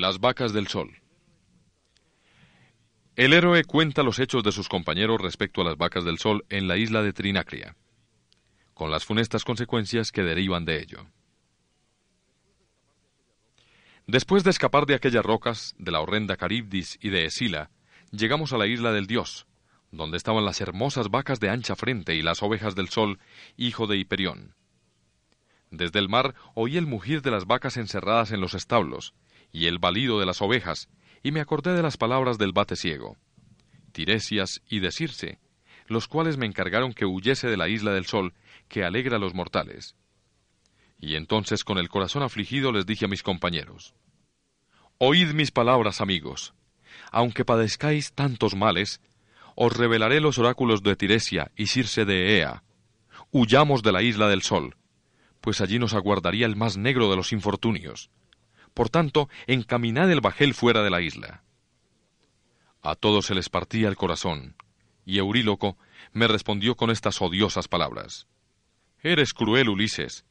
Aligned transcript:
Las 0.00 0.18
vacas 0.18 0.54
del 0.54 0.66
sol. 0.66 1.02
El 3.16 3.34
héroe 3.34 3.64
cuenta 3.64 4.02
los 4.02 4.18
hechos 4.18 4.42
de 4.42 4.50
sus 4.50 4.66
compañeros 4.66 5.20
respecto 5.20 5.60
a 5.60 5.64
las 5.64 5.76
vacas 5.76 6.06
del 6.06 6.16
sol 6.16 6.46
en 6.48 6.68
la 6.68 6.78
isla 6.78 7.02
de 7.02 7.12
Trinacria, 7.12 7.76
con 8.72 8.90
las 8.90 9.04
funestas 9.04 9.44
consecuencias 9.44 10.10
que 10.10 10.22
derivan 10.22 10.64
de 10.64 10.80
ello. 10.80 11.06
Después 14.06 14.42
de 14.42 14.48
escapar 14.48 14.86
de 14.86 14.94
aquellas 14.94 15.22
rocas, 15.22 15.74
de 15.76 15.90
la 15.90 16.00
horrenda 16.00 16.38
Caribdis 16.38 16.98
y 17.02 17.10
de 17.10 17.26
Esila, 17.26 17.70
llegamos 18.10 18.54
a 18.54 18.56
la 18.56 18.66
isla 18.66 18.92
del 18.92 19.06
dios, 19.06 19.46
donde 19.90 20.16
estaban 20.16 20.46
las 20.46 20.62
hermosas 20.62 21.10
vacas 21.10 21.40
de 21.40 21.50
ancha 21.50 21.76
frente 21.76 22.14
y 22.14 22.22
las 22.22 22.42
ovejas 22.42 22.74
del 22.74 22.88
sol, 22.88 23.18
hijo 23.58 23.86
de 23.86 23.98
Hiperión. 23.98 24.54
Desde 25.70 25.98
el 25.98 26.08
mar 26.08 26.34
oí 26.54 26.78
el 26.78 26.86
mugir 26.86 27.20
de 27.20 27.32
las 27.32 27.44
vacas 27.44 27.76
encerradas 27.76 28.32
en 28.32 28.40
los 28.40 28.54
establos, 28.54 29.12
y 29.52 29.66
el 29.66 29.78
balido 29.78 30.20
de 30.20 30.26
las 30.26 30.42
ovejas, 30.42 30.88
y 31.22 31.32
me 31.32 31.40
acordé 31.40 31.74
de 31.74 31.82
las 31.82 31.96
palabras 31.96 32.38
del 32.38 32.52
bate 32.52 32.76
ciego, 32.76 33.16
Tiresias 33.92 34.62
y 34.68 34.80
de 34.80 34.92
Circe, 34.92 35.38
los 35.86 36.08
cuales 36.08 36.36
me 36.36 36.46
encargaron 36.46 36.92
que 36.92 37.04
huyese 37.04 37.48
de 37.48 37.56
la 37.56 37.68
isla 37.68 37.92
del 37.92 38.06
sol, 38.06 38.32
que 38.68 38.84
alegra 38.84 39.16
a 39.16 39.18
los 39.18 39.34
mortales. 39.34 39.96
Y 40.98 41.16
entonces 41.16 41.64
con 41.64 41.78
el 41.78 41.88
corazón 41.88 42.22
afligido 42.22 42.72
les 42.72 42.86
dije 42.86 43.06
a 43.06 43.08
mis 43.08 43.22
compañeros, 43.22 43.94
Oíd 44.98 45.32
mis 45.32 45.50
palabras, 45.50 46.00
amigos. 46.00 46.52
Aunque 47.10 47.44
padezcáis 47.44 48.12
tantos 48.12 48.54
males, 48.54 49.00
os 49.56 49.76
revelaré 49.76 50.20
los 50.20 50.38
oráculos 50.38 50.82
de 50.82 50.94
Tiresia 50.94 51.50
y 51.56 51.66
Circe 51.66 52.04
de 52.04 52.38
Ea. 52.38 52.62
Huyamos 53.32 53.82
de 53.82 53.92
la 53.92 54.02
isla 54.02 54.28
del 54.28 54.42
sol, 54.42 54.76
pues 55.40 55.60
allí 55.60 55.78
nos 55.78 55.94
aguardaría 55.94 56.46
el 56.46 56.56
más 56.56 56.76
negro 56.76 57.10
de 57.10 57.16
los 57.16 57.32
infortunios. 57.32 58.10
Por 58.74 58.88
tanto, 58.88 59.28
encaminad 59.46 60.10
el 60.10 60.20
bajel 60.20 60.54
fuera 60.54 60.82
de 60.82 60.90
la 60.90 61.00
isla. 61.00 61.42
A 62.82 62.94
todos 62.94 63.26
se 63.26 63.34
les 63.34 63.48
partía 63.48 63.88
el 63.88 63.96
corazón, 63.96 64.56
y 65.04 65.18
Euríloco 65.18 65.76
me 66.12 66.28
respondió 66.28 66.76
con 66.76 66.90
estas 66.90 67.20
odiosas 67.20 67.68
palabras. 67.68 68.26
Eres 69.02 69.34
cruel, 69.34 69.68
Ulises. 69.68 70.24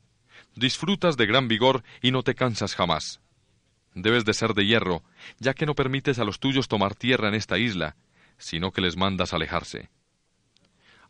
Disfrutas 0.55 1.16
de 1.17 1.25
gran 1.25 1.47
vigor 1.47 1.83
y 2.02 2.11
no 2.11 2.23
te 2.23 2.36
cansas 2.36 2.75
jamás. 2.75 3.22
Debes 3.94 4.25
de 4.25 4.33
ser 4.33 4.53
de 4.53 4.66
hierro, 4.66 5.03
ya 5.39 5.53
que 5.53 5.66
no 5.66 5.75
permites 5.75 6.19
a 6.19 6.23
los 6.23 6.39
tuyos 6.39 6.67
tomar 6.67 6.95
tierra 6.95 7.27
en 7.27 7.36
esta 7.36 7.58
isla, 7.58 7.97
sino 8.38 8.71
que 8.71 8.81
les 8.81 8.97
mandas 8.97 9.33
alejarse. 9.33 9.89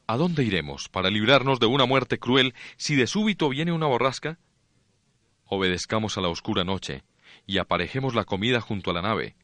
¿A 0.08 0.18
dónde 0.18 0.44
iremos 0.44 0.90
para 0.90 1.10
librarnos 1.10 1.60
de 1.60 1.68
una 1.68 1.86
muerte 1.86 2.18
cruel 2.18 2.56
si 2.78 2.96
de 2.96 3.08
súbito 3.08 3.50
viene 3.50 3.72
una 3.72 3.86
borrasca? 3.86 4.40
Obedezcamos 5.46 6.18
a 6.18 6.22
la 6.22 6.30
oscura 6.30 6.64
noche 6.64 7.04
y 7.50 7.58
aparejemos 7.58 8.14
la 8.14 8.26
comida 8.26 8.62
junto 8.62 8.92
a 8.92 8.94
la 8.94 9.02
nave, 9.02 9.36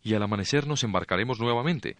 y 0.00 0.14
al 0.14 0.22
amanecer 0.22 0.68
nos 0.68 0.84
embarcaremos 0.84 1.40
nuevamente. 1.40 1.96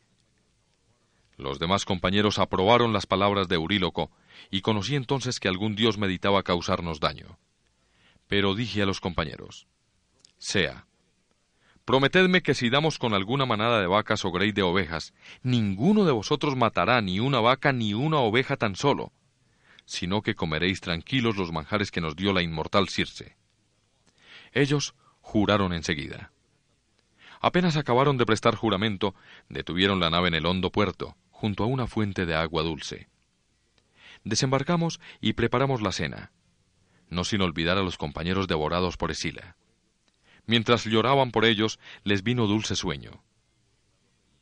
Los 1.36 1.58
demás 1.58 1.84
compañeros 1.84 2.38
aprobaron 2.38 2.92
las 2.92 3.06
palabras 3.06 3.48
de 3.48 3.56
Euríloco, 3.56 4.12
y 4.52 4.60
conocí 4.60 4.94
entonces 4.94 5.40
que 5.40 5.48
algún 5.48 5.74
dios 5.74 5.98
meditaba 5.98 6.44
causarnos 6.44 7.00
daño. 7.00 7.40
Pero 8.28 8.54
dije 8.54 8.82
a 8.82 8.86
los 8.86 9.00
compañeros, 9.00 9.66
sea, 10.36 10.86
Prometedme 11.84 12.40
que 12.40 12.54
si 12.54 12.70
damos 12.70 12.96
con 13.00 13.12
alguna 13.12 13.44
manada 13.44 13.80
de 13.80 13.88
vacas 13.88 14.24
o 14.24 14.30
grey 14.30 14.52
de 14.52 14.62
ovejas, 14.62 15.12
ninguno 15.42 16.04
de 16.04 16.12
vosotros 16.12 16.54
matará 16.54 17.00
ni 17.00 17.18
una 17.18 17.40
vaca 17.40 17.72
ni 17.72 17.94
una 17.94 18.18
oveja 18.18 18.56
tan 18.56 18.76
solo, 18.76 19.10
sino 19.86 20.22
que 20.22 20.36
comeréis 20.36 20.80
tranquilos 20.80 21.36
los 21.36 21.50
manjares 21.50 21.90
que 21.90 22.00
nos 22.00 22.14
dio 22.14 22.32
la 22.32 22.42
inmortal 22.42 22.88
Circe. 22.88 23.36
Ellos 24.52 24.94
juraron 25.28 25.74
enseguida. 25.74 26.32
Apenas 27.42 27.76
acabaron 27.76 28.16
de 28.16 28.24
prestar 28.24 28.54
juramento, 28.54 29.14
detuvieron 29.50 30.00
la 30.00 30.08
nave 30.08 30.28
en 30.28 30.34
el 30.34 30.46
hondo 30.46 30.72
puerto, 30.72 31.16
junto 31.30 31.64
a 31.64 31.66
una 31.66 31.86
fuente 31.86 32.24
de 32.24 32.34
agua 32.34 32.62
dulce. 32.62 33.08
Desembarcamos 34.24 35.00
y 35.20 35.34
preparamos 35.34 35.82
la 35.82 35.92
cena, 35.92 36.32
no 37.10 37.24
sin 37.24 37.42
olvidar 37.42 37.76
a 37.76 37.82
los 37.82 37.98
compañeros 37.98 38.48
devorados 38.48 38.96
por 38.96 39.10
Esila. 39.10 39.56
Mientras 40.46 40.84
lloraban 40.84 41.30
por 41.30 41.44
ellos, 41.44 41.78
les 42.04 42.22
vino 42.22 42.46
dulce 42.46 42.74
sueño. 42.74 43.22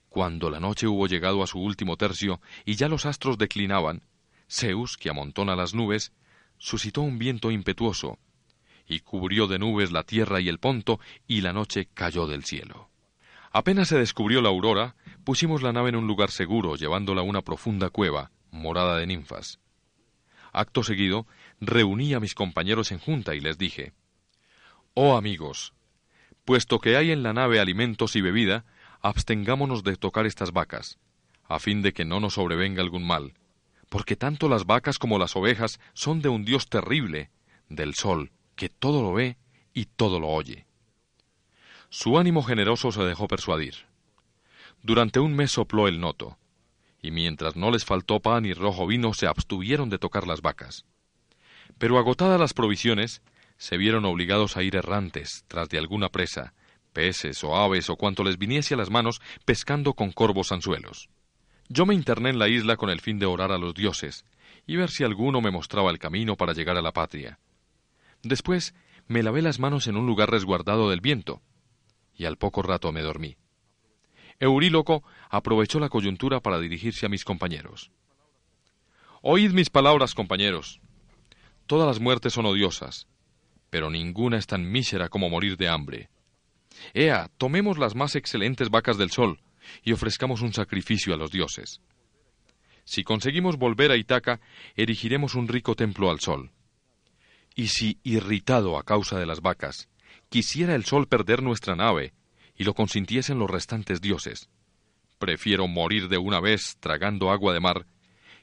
Cuando 0.09 0.51
la 0.51 0.61
noche 0.61 0.87
hubo 0.87 1.09
llegado 1.09 1.43
a 1.43 1.49
su 1.49 1.59
último 1.59 1.97
tercio 1.97 2.41
y 2.65 2.77
ya 2.77 2.89
los 2.89 3.07
astros 3.07 3.39
declinaban, 3.39 4.03
Zeus, 4.49 4.97
que 4.97 5.11
amontona 5.11 5.57
las 5.57 5.75
nubes, 5.75 6.13
suscitó 6.59 7.01
un 7.01 7.19
viento 7.19 7.51
impetuoso, 7.51 8.21
y 8.87 9.01
cubrió 9.01 9.47
de 9.47 9.59
nubes 9.59 9.93
la 9.93 10.05
tierra 10.05 10.41
y 10.41 10.49
el 10.49 10.59
ponto, 10.59 11.01
y 11.27 11.41
la 11.41 11.53
noche 11.53 11.89
cayó 11.93 12.27
del 12.27 12.45
cielo. 12.45 12.89
Apenas 13.53 13.89
se 13.89 13.99
descubrió 13.99 14.43
la 14.43 14.49
aurora, 14.49 14.97
pusimos 15.25 15.63
la 15.63 15.73
nave 15.73 15.89
en 15.89 15.97
un 15.97 16.07
lugar 16.07 16.31
seguro, 16.31 16.77
llevándola 16.77 17.23
a 17.23 17.25
una 17.25 17.43
profunda 17.43 17.91
cueva, 17.91 18.31
morada 18.51 18.99
de 18.99 19.07
ninfas. 19.07 19.61
Acto 20.53 20.83
seguido, 20.83 21.27
reuní 21.61 22.15
a 22.15 22.21
mis 22.21 22.35
compañeros 22.35 22.93
en 22.93 22.99
junta 22.99 23.35
y 23.35 23.41
les 23.41 23.59
dije, 23.59 23.93
Oh 24.95 25.17
amigos, 25.17 25.75
Puesto 26.47 26.79
que 26.79 26.97
hay 26.97 27.11
en 27.11 27.25
la 27.25 27.33
nave 27.33 27.59
alimentos 27.59 28.15
y 28.15 28.21
bebida, 28.21 28.65
abstengámonos 29.03 29.83
de 29.83 29.97
tocar 29.97 30.27
estas 30.27 30.53
vacas, 30.53 31.01
a 31.49 31.59
fin 31.59 31.83
de 31.83 31.93
que 31.93 32.05
no 32.05 32.21
nos 32.21 32.35
sobrevenga 32.35 32.83
algún 32.83 33.05
mal, 33.05 33.35
porque 33.89 34.15
tanto 34.15 34.49
las 34.49 34.65
vacas 34.65 35.01
como 35.01 35.19
las 35.19 35.35
ovejas 35.35 35.81
son 35.93 36.23
de 36.23 36.29
un 36.29 36.45
Dios 36.45 36.69
terrible, 36.69 37.31
del 37.69 37.95
sol, 37.95 38.31
que 38.57 38.69
todo 38.69 39.03
lo 39.03 39.13
ve 39.13 39.37
y 39.73 39.85
todo 39.85 40.19
lo 40.19 40.29
oye. 40.29 40.67
Su 41.91 42.19
ánimo 42.19 42.43
generoso 42.43 42.91
se 42.91 43.03
dejó 43.03 43.29
persuadir. 43.29 43.75
Durante 44.83 45.21
un 45.21 45.35
mes 45.35 45.53
sopló 45.53 45.87
el 45.89 46.01
noto, 46.01 46.39
y 47.01 47.11
mientras 47.11 47.55
no 47.55 47.71
les 47.71 47.85
faltó 47.85 48.21
pan 48.21 48.45
y 48.45 48.53
rojo 48.53 48.87
vino 48.87 49.15
se 49.15 49.27
abstuvieron 49.27 49.91
de 49.91 49.99
tocar 49.99 50.27
las 50.27 50.41
vacas. 50.41 50.85
Pero 51.79 51.99
agotadas 51.99 52.41
las 52.41 52.55
provisiones, 52.55 53.23
se 53.59 53.77
vieron 53.77 54.05
obligados 54.05 54.57
a 54.57 54.63
ir 54.63 54.77
errantes 54.77 55.45
tras 55.49 55.69
de 55.69 55.79
alguna 55.79 56.09
presa, 56.09 56.55
peces 56.93 57.45
o 57.45 57.57
aves 57.57 57.91
o 57.91 57.97
cuanto 57.97 58.25
les 58.25 58.39
viniese 58.39 58.75
a 58.75 58.77
las 58.77 58.91
manos 58.91 59.21
pescando 59.45 59.95
con 59.95 60.13
corvos 60.13 60.53
anzuelos. 60.53 61.09
Yo 61.69 61.85
me 61.85 61.95
interné 61.95 62.31
en 62.31 62.39
la 62.39 62.49
isla 62.49 62.77
con 62.77 62.91
el 62.91 63.01
fin 63.01 63.19
de 63.19 63.27
orar 63.27 63.53
a 63.53 63.59
los 63.59 63.75
dioses 63.75 64.25
y 64.67 64.77
ver 64.77 64.91
si 64.91 65.05
alguno 65.05 65.41
me 65.41 65.51
mostraba 65.51 65.91
el 65.91 65.99
camino 65.99 66.37
para 66.37 66.53
llegar 66.53 66.77
a 66.77 66.83
la 66.83 66.93
patria. 66.93 67.39
Después 68.23 68.75
me 69.09 69.23
lavé 69.23 69.43
las 69.43 69.59
manos 69.59 69.87
en 69.87 69.97
un 69.97 70.07
lugar 70.07 70.31
resguardado 70.31 70.91
del 70.91 71.01
viento, 71.01 71.43
y 72.15 72.25
al 72.25 72.37
poco 72.37 72.63
rato 72.63 72.93
me 72.93 73.03
dormí. 73.03 73.37
Euríloco 74.41 75.03
aprovechó 75.31 75.81
la 75.81 75.89
coyuntura 75.89 76.41
para 76.41 76.59
dirigirse 76.59 77.07
a 77.07 77.09
mis 77.09 77.25
compañeros. 77.25 77.91
Oíd 79.23 79.53
mis 79.53 79.71
palabras, 79.71 80.15
compañeros. 80.15 80.81
Todas 81.67 81.87
las 81.87 82.01
muertes 82.01 82.33
son 82.33 82.47
odiosas, 82.47 83.09
pero 83.71 83.91
ninguna 83.91 84.39
es 84.39 84.47
tan 84.47 84.71
mísera 84.71 85.09
como 85.09 85.31
morir 85.31 85.57
de 85.57 85.69
hambre. 85.69 86.11
Ea, 86.95 87.31
tomemos 87.39 87.79
las 87.79 87.95
más 87.95 88.15
excelentes 88.15 88.71
vacas 88.71 88.99
del 88.99 89.11
sol 89.11 89.41
y 89.83 89.93
ofrezcamos 89.93 90.43
un 90.43 90.53
sacrificio 90.53 91.15
a 91.15 91.17
los 91.17 91.31
dioses. 91.31 91.81
Si 92.85 93.03
conseguimos 93.03 93.57
volver 93.57 93.91
a 93.91 93.97
Itaca, 93.97 94.41
erigiremos 94.77 95.35
un 95.35 95.49
rico 95.49 95.75
templo 95.75 96.11
al 96.11 96.21
sol. 96.21 96.53
Y 97.57 97.69
si, 97.69 97.99
irritado 98.05 98.79
a 98.79 98.85
causa 98.85 99.19
de 99.19 99.27
las 99.27 99.41
vacas, 99.41 99.89
quisiera 100.29 100.77
el 100.77 100.85
sol 100.85 101.09
perder 101.09 101.43
nuestra 101.43 101.75
nave 101.75 102.15
y 102.55 102.63
lo 102.63 102.75
consintiesen 102.75 103.41
los 103.41 103.51
restantes 103.51 104.01
dioses, 104.01 104.49
prefiero 105.19 105.67
morir 105.67 106.09
de 106.09 106.19
una 106.19 106.39
vez 106.39 106.77
tragando 106.79 107.33
agua 107.33 107.53
de 107.53 107.61
mar 107.61 107.87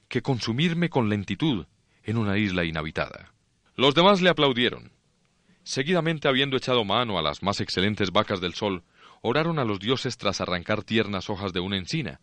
que 0.09 0.21
consumirme 0.21 0.89
con 0.89 1.07
lentitud 1.07 1.65
en 2.03 2.17
una 2.17 2.37
isla 2.37 2.65
inhabitada. 2.65 3.33
Los 3.75 3.95
demás 3.95 4.21
le 4.21 4.29
aplaudieron, 4.29 4.91
Seguidamente, 5.63 6.27
habiendo 6.27 6.57
echado 6.57 6.83
mano 6.83 7.17
a 7.17 7.21
las 7.21 7.41
más 7.41 7.61
excelentes 7.61 8.11
vacas 8.11 8.41
del 8.41 8.53
sol, 8.53 8.83
oraron 9.21 9.59
a 9.59 9.63
los 9.63 9.79
dioses 9.79 10.17
tras 10.17 10.41
arrancar 10.41 10.83
tiernas 10.83 11.29
hojas 11.29 11.53
de 11.53 11.61
una 11.61 11.77
encina, 11.77 12.19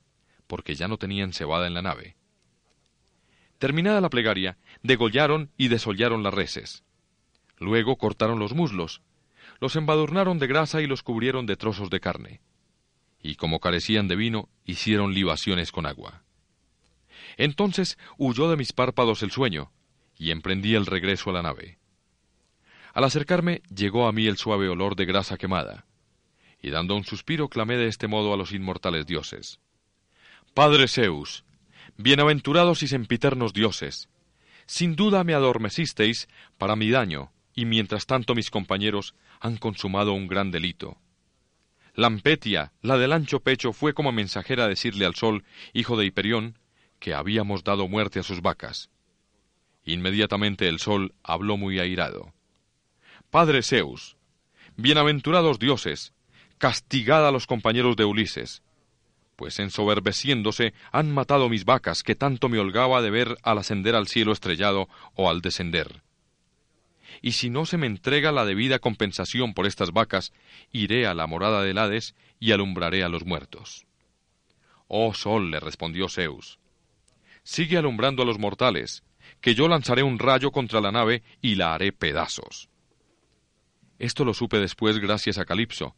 porque 0.46 0.74
ya 0.74 0.88
no 0.88 0.98
tenían 0.98 1.32
cebada 1.32 1.66
en 1.66 1.74
la 1.74 1.82
nave. 1.82 2.16
Terminada 3.58 4.00
la 4.00 4.10
plegaria, 4.10 4.58
degollaron 4.82 5.50
y 5.56 5.68
desollaron 5.68 6.22
las 6.22 6.34
reses. 6.34 6.84
Luego 7.58 7.96
cortaron 7.96 8.38
los 8.38 8.54
muslos, 8.54 9.02
los 9.60 9.76
embadurnaron 9.76 10.38
de 10.38 10.46
grasa 10.46 10.80
y 10.80 10.86
los 10.86 11.02
cubrieron 11.02 11.46
de 11.46 11.56
trozos 11.56 11.90
de 11.90 12.00
carne. 12.00 12.40
Y 13.22 13.34
como 13.34 13.60
carecían 13.60 14.08
de 14.08 14.16
vino, 14.16 14.48
hicieron 14.64 15.12
libaciones 15.12 15.72
con 15.72 15.84
agua. 15.84 16.22
Entonces 17.36 17.98
huyó 18.16 18.50
de 18.50 18.56
mis 18.56 18.72
párpados 18.72 19.22
el 19.22 19.30
sueño, 19.30 19.72
y 20.16 20.30
emprendí 20.30 20.74
el 20.74 20.86
regreso 20.86 21.30
a 21.30 21.34
la 21.34 21.42
nave. 21.42 21.78
Al 22.92 23.04
acercarme 23.04 23.62
llegó 23.74 24.08
a 24.08 24.12
mí 24.12 24.26
el 24.26 24.36
suave 24.36 24.68
olor 24.68 24.96
de 24.96 25.04
grasa 25.04 25.36
quemada, 25.36 25.86
y 26.62 26.70
dando 26.70 26.96
un 26.96 27.04
suspiro 27.04 27.48
clamé 27.48 27.76
de 27.76 27.88
este 27.88 28.08
modo 28.08 28.32
a 28.32 28.36
los 28.36 28.52
inmortales 28.52 29.06
dioses. 29.06 29.60
Padre 30.54 30.88
Zeus, 30.88 31.44
bienaventurados 31.96 32.82
y 32.82 32.88
sempiternos 32.88 33.52
dioses, 33.52 34.08
sin 34.70 34.94
duda 34.94 35.24
me 35.24 35.34
adormecisteis 35.34 36.28
para 36.56 36.76
mi 36.76 36.90
daño, 36.90 37.32
y 37.56 37.64
mientras 37.64 38.06
tanto 38.06 38.36
mis 38.36 38.52
compañeros 38.52 39.16
han 39.40 39.56
consumado 39.56 40.12
un 40.12 40.28
gran 40.28 40.52
delito. 40.52 40.96
Lampetia, 41.96 42.72
la 42.80 42.96
del 42.96 43.12
ancho 43.12 43.40
pecho, 43.40 43.72
fue 43.72 43.94
como 43.94 44.12
mensajera 44.12 44.66
a 44.66 44.68
decirle 44.68 45.06
al 45.06 45.16
sol, 45.16 45.42
hijo 45.72 45.96
de 45.96 46.06
Hiperión, 46.06 46.56
que 47.00 47.14
habíamos 47.14 47.64
dado 47.64 47.88
muerte 47.88 48.20
a 48.20 48.22
sus 48.22 48.42
vacas. 48.42 48.90
Inmediatamente 49.84 50.68
el 50.68 50.78
sol 50.78 51.14
habló 51.24 51.56
muy 51.56 51.80
airado. 51.80 52.32
Padre 53.28 53.64
Zeus, 53.64 54.16
bienaventurados 54.76 55.58
dioses, 55.58 56.14
castigad 56.58 57.26
a 57.26 57.32
los 57.32 57.48
compañeros 57.48 57.96
de 57.96 58.04
Ulises, 58.04 58.62
pues 59.40 59.58
ensoberbeciéndose 59.58 60.74
han 60.92 61.10
matado 61.10 61.48
mis 61.48 61.64
vacas 61.64 62.02
que 62.02 62.14
tanto 62.14 62.50
me 62.50 62.58
holgaba 62.58 63.00
de 63.00 63.08
ver 63.08 63.38
al 63.42 63.56
ascender 63.56 63.94
al 63.94 64.06
cielo 64.06 64.32
estrellado 64.32 64.86
o 65.14 65.30
al 65.30 65.40
descender. 65.40 66.02
Y 67.22 67.32
si 67.32 67.48
no 67.48 67.64
se 67.64 67.78
me 67.78 67.86
entrega 67.86 68.32
la 68.32 68.44
debida 68.44 68.80
compensación 68.80 69.54
por 69.54 69.66
estas 69.66 69.92
vacas, 69.92 70.34
iré 70.72 71.06
a 71.06 71.14
la 71.14 71.26
morada 71.26 71.62
del 71.62 71.78
Hades 71.78 72.14
y 72.38 72.52
alumbraré 72.52 73.02
a 73.02 73.08
los 73.08 73.24
muertos. 73.24 73.86
Oh 74.88 75.14
sol, 75.14 75.50
le 75.50 75.58
respondió 75.58 76.10
Zeus, 76.10 76.58
sigue 77.42 77.78
alumbrando 77.78 78.22
a 78.22 78.26
los 78.26 78.38
mortales, 78.38 79.04
que 79.40 79.54
yo 79.54 79.68
lanzaré 79.68 80.02
un 80.02 80.18
rayo 80.18 80.50
contra 80.50 80.82
la 80.82 80.92
nave 80.92 81.22
y 81.40 81.54
la 81.54 81.72
haré 81.72 81.92
pedazos. 81.92 82.68
Esto 83.98 84.26
lo 84.26 84.34
supe 84.34 84.58
después 84.58 84.98
gracias 84.98 85.38
a 85.38 85.46
Calipso, 85.46 85.96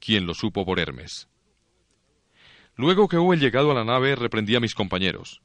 quien 0.00 0.26
lo 0.26 0.34
supo 0.34 0.66
por 0.66 0.80
Hermes. 0.80 1.28
Luego 2.76 3.08
que 3.08 3.18
hube 3.18 3.36
llegado 3.36 3.70
a 3.70 3.74
la 3.74 3.84
nave, 3.84 4.16
reprendí 4.16 4.56
a 4.56 4.60
mis 4.60 4.74
compañeros, 4.74 5.42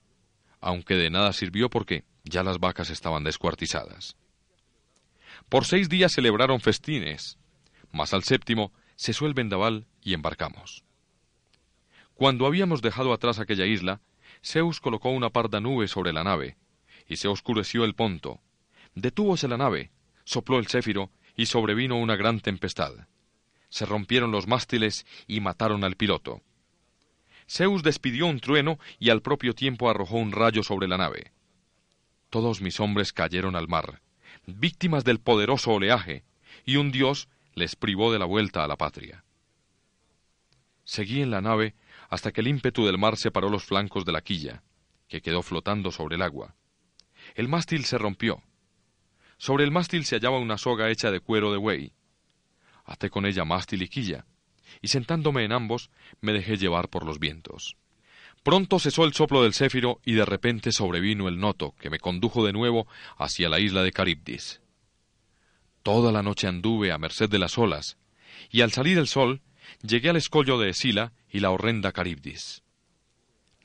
aunque 0.61 0.95
de 0.95 1.09
nada 1.09 1.33
sirvió 1.33 1.69
porque 1.69 2.05
ya 2.23 2.43
las 2.43 2.59
vacas 2.59 2.89
estaban 2.89 3.23
descuartizadas. 3.23 4.15
Por 5.49 5.65
seis 5.65 5.89
días 5.89 6.13
celebraron 6.13 6.59
festines, 6.59 7.37
mas 7.91 8.13
al 8.13 8.23
séptimo 8.23 8.71
cesó 8.97 9.27
el 9.27 9.33
vendaval 9.33 9.85
y 10.01 10.13
embarcamos. 10.13 10.83
Cuando 12.13 12.45
habíamos 12.45 12.81
dejado 12.81 13.13
atrás 13.13 13.39
aquella 13.39 13.65
isla, 13.65 14.01
Zeus 14.43 14.79
colocó 14.79 15.09
una 15.09 15.29
parda 15.29 15.59
nube 15.59 15.87
sobre 15.87 16.13
la 16.13 16.23
nave, 16.23 16.57
y 17.07 17.17
se 17.17 17.27
oscureció 17.27 17.83
el 17.83 17.93
ponto. 17.93 18.39
Detúvose 18.95 19.47
la 19.47 19.57
nave, 19.57 19.91
sopló 20.23 20.59
el 20.59 20.67
céfiro, 20.67 21.11
y 21.35 21.47
sobrevino 21.47 21.97
una 21.97 22.15
gran 22.15 22.39
tempestad. 22.39 22.93
Se 23.69 23.85
rompieron 23.85 24.31
los 24.31 24.47
mástiles 24.47 25.05
y 25.27 25.41
mataron 25.41 25.83
al 25.83 25.95
piloto. 25.95 26.41
Zeus 27.47 27.83
despidió 27.83 28.25
un 28.25 28.39
trueno 28.39 28.79
y 28.99 29.09
al 29.09 29.21
propio 29.21 29.53
tiempo 29.53 29.89
arrojó 29.89 30.17
un 30.17 30.31
rayo 30.31 30.63
sobre 30.63 30.87
la 30.87 30.97
nave. 30.97 31.31
Todos 32.29 32.61
mis 32.61 32.79
hombres 32.79 33.13
cayeron 33.13 33.55
al 33.55 33.67
mar, 33.67 34.01
víctimas 34.45 35.03
del 35.03 35.19
poderoso 35.19 35.71
oleaje, 35.71 36.23
y 36.65 36.77
un 36.77 36.91
dios 36.91 37.29
les 37.53 37.75
privó 37.75 38.11
de 38.11 38.19
la 38.19 38.25
vuelta 38.25 38.63
a 38.63 38.67
la 38.67 38.75
patria. 38.75 39.23
Seguí 40.83 41.21
en 41.21 41.31
la 41.31 41.41
nave 41.41 41.75
hasta 42.09 42.31
que 42.31 42.41
el 42.41 42.47
ímpetu 42.47 42.85
del 42.85 42.97
mar 42.97 43.17
separó 43.17 43.49
los 43.49 43.63
flancos 43.63 44.05
de 44.05 44.11
la 44.11 44.21
quilla, 44.21 44.63
que 45.07 45.21
quedó 45.21 45.41
flotando 45.41 45.91
sobre 45.91 46.15
el 46.15 46.21
agua. 46.21 46.55
El 47.35 47.47
mástil 47.47 47.85
se 47.85 47.97
rompió. 47.97 48.43
Sobre 49.37 49.63
el 49.63 49.71
mástil 49.71 50.05
se 50.05 50.15
hallaba 50.15 50.39
una 50.39 50.57
soga 50.57 50.89
hecha 50.89 51.11
de 51.11 51.19
cuero 51.19 51.51
de 51.51 51.57
buey. 51.57 51.93
Até 52.85 53.09
con 53.09 53.25
ella 53.25 53.45
mástil 53.45 53.81
y 53.81 53.89
quilla, 53.89 54.25
y 54.81 54.89
sentándome 54.89 55.43
en 55.43 55.51
ambos 55.51 55.89
me 56.21 56.33
dejé 56.33 56.57
llevar 56.57 56.89
por 56.89 57.05
los 57.05 57.19
vientos. 57.19 57.77
Pronto 58.43 58.79
cesó 58.79 59.05
el 59.05 59.13
soplo 59.13 59.41
del 59.41 59.53
céfiro 59.53 59.99
y 60.05 60.13
de 60.13 60.23
repente 60.23 60.71
sobrevino 60.71 61.27
el 61.27 61.39
noto 61.39 61.73
que 61.79 61.89
me 61.89 61.99
condujo 61.99 62.45
de 62.45 62.53
nuevo 62.53 62.87
hacia 63.17 63.49
la 63.49 63.59
isla 63.59 63.81
de 63.81 63.91
Caribdis. 63.91 64.61
Toda 65.81 66.11
la 66.11 66.21
noche 66.21 66.47
anduve 66.47 66.91
a 66.91 66.97
merced 66.97 67.29
de 67.29 67.39
las 67.39 67.57
olas, 67.57 67.97
y 68.51 68.61
al 68.61 68.71
salir 68.71 68.97
el 68.97 69.07
sol 69.07 69.41
llegué 69.81 70.09
al 70.09 70.15
escollo 70.15 70.59
de 70.59 70.69
Esila 70.69 71.13
y 71.31 71.39
la 71.39 71.51
horrenda 71.51 71.91
Caribdis. 71.91 72.63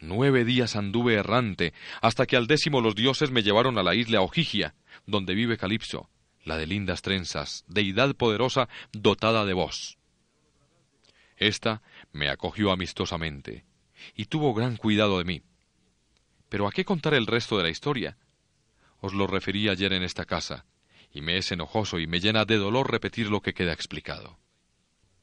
Nueve 0.01 0.47
días 0.47 0.77
anduve 0.77 1.15
errante, 1.15 1.75
hasta 2.01 2.25
que 2.25 2.37
al 2.37 2.47
décimo 2.47 2.81
los 2.81 2.95
dioses 2.95 3.31
me 3.31 3.43
llevaron 3.43 3.77
a 3.77 3.83
la 3.83 3.95
isla 3.95 4.23
Ojigia, 4.23 4.75
donde 5.07 5.35
vive 5.35 5.59
Calipso, 5.59 6.09
la 6.43 6.57
de 6.57 6.67
lindas 6.67 7.03
trenzas, 7.03 7.65
deidad 7.69 8.15
poderosa 8.15 8.69
dotada 8.93 9.45
de 9.45 9.53
voz. 9.53 10.00
Esta 11.41 11.83
me 12.13 12.29
acogió 12.29 12.71
amistosamente 12.71 13.65
y 14.15 14.27
tuvo 14.27 14.55
gran 14.55 14.77
cuidado 14.77 15.19
de 15.19 15.25
mí. 15.25 15.43
Pero 16.51 16.69
¿a 16.69 16.71
qué 16.71 16.85
contar 16.85 17.15
el 17.15 17.27
resto 17.27 17.57
de 17.57 17.63
la 17.65 17.71
historia? 17.71 18.19
Os 19.01 19.15
lo 19.15 19.27
referí 19.27 19.69
ayer 19.69 19.95
en 19.95 20.03
esta 20.03 20.27
casa, 20.27 20.67
y 21.13 21.23
me 21.23 21.39
es 21.39 21.51
enojoso 21.51 21.99
y 21.99 22.07
me 22.07 22.21
llena 22.21 22.45
de 22.45 22.57
dolor 22.57 22.91
repetir 22.91 23.31
lo 23.31 23.41
que 23.41 23.55
queda 23.55 23.73
explicado. 23.73 24.40